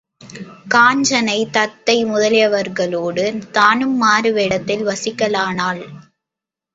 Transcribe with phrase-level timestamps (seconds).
[0.67, 3.25] காஞ்சனை, தத்தை முதலியவர்களோடு
[3.51, 5.83] தானும் மாறுவேடத்தில் வசிக்கலானாள்.